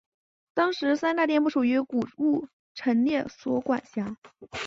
[0.55, 4.17] 当时三大殿不属古物陈列所管辖。